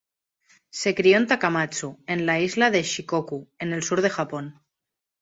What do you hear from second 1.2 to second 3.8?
Takamatsu, en la isla de Shikoku, en